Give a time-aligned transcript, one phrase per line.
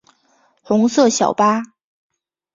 [0.63, 1.61] 红色小巴